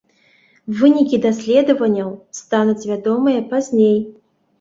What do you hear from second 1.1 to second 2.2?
даследаванняў